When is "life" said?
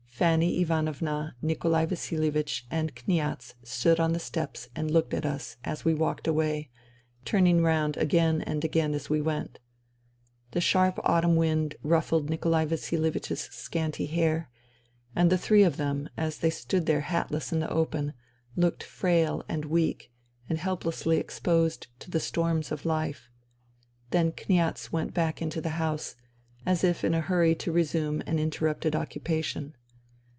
22.85-23.27